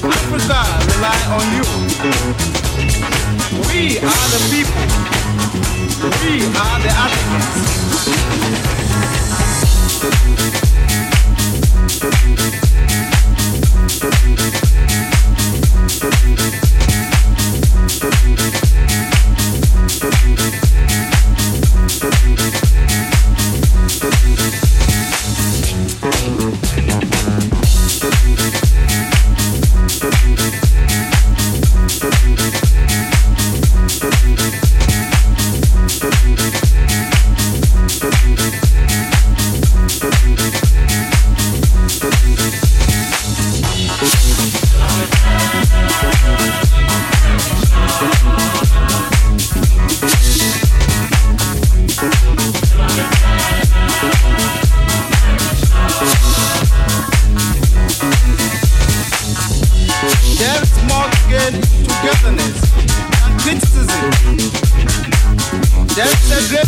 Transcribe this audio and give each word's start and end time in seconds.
Africa 0.03 0.19
preside, 0.31 0.85
rely 0.95 1.21
on 1.37 1.45
you. 1.57 1.67
We 3.69 3.99
are 3.99 4.27
the 4.35 4.41
people. 4.51 4.87
We 6.23 6.45
are 6.47 6.79
the 6.81 6.91
Africans. 6.91 8.04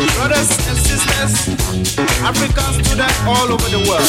Brothers 0.00 0.48
and 0.66 0.78
sisters, 0.78 1.48
Africans 2.24 2.78
to 2.88 2.96
that 2.96 3.12
all 3.28 3.52
over 3.52 3.68
the 3.68 3.84
world. 3.84 4.00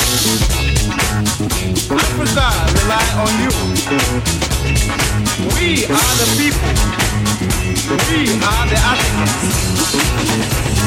Africa 1.91 2.47
rely 2.79 3.03
on 3.19 3.27
you. 3.43 3.51
We 5.51 5.83
are 5.91 6.13
the 6.15 6.31
people. 6.39 6.71
We 8.07 8.39
are 8.39 8.63
the 8.71 8.79
Africans. 8.79 10.79